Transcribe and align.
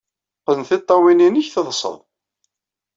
Qqen 0.41 0.61
tiṭṭawin-nnek, 0.69 1.47
teḍḍsed! 1.49 1.95